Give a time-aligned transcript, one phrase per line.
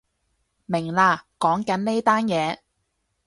[0.65, 2.57] 明喇，講緊呢單嘢